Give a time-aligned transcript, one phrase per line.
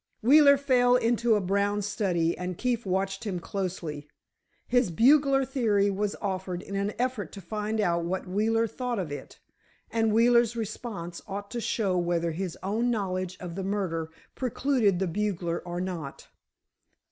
[0.23, 4.07] Wheeler fell into a brown study and Keefe watched him closely.
[4.65, 9.11] His bugler theory was offered in an effort to find out what Wheeler thought of
[9.11, 9.37] it,
[9.91, 15.05] and Wheeler's response ought to show whether his own knowledge of the murder precluded the
[15.05, 16.29] bugler or not.